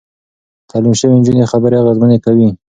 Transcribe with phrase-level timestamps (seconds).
[0.69, 2.49] تعليم شوې نجونې خبرې اغېزمنې کوي.